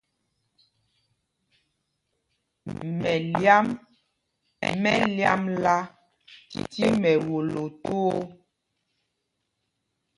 Mɛlyam 3.01 3.65
mɛ 4.81 4.91
lyāmla 5.15 5.75
tí 6.71 6.85
mɛwolo 7.01 7.63
twóó. 7.83 8.15